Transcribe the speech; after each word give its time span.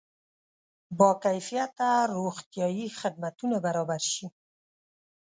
با 0.97 1.09
کیفیته 1.23 1.87
روغتیایي 2.15 2.85
خدمتونه 2.99 3.57
برابر 3.65 4.01
شي. 4.11 4.25